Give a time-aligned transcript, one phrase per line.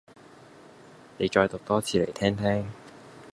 [1.19, 2.65] 你再讀多次嚟聽聽